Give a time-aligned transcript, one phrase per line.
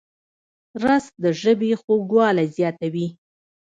[0.83, 3.07] رس د ژبې خوږوالی زیاتوي